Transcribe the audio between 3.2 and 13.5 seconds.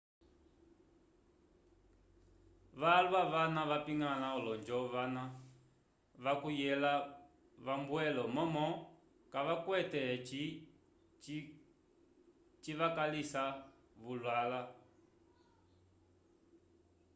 vana vapingala olonjo vana vacuyela vambwelo momo cavacwete egi civakalisa